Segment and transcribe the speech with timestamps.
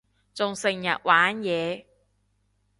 [0.33, 1.85] 仲成日玩嘢